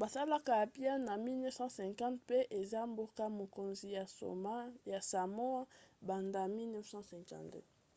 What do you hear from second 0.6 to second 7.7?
apia na 1850 mpe eza mboka-mokonzi ya samoa banda 1959